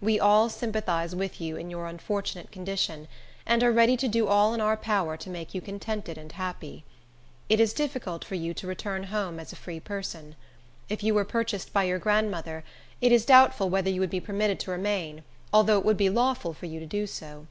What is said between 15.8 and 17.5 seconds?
would be lawful for you to do so.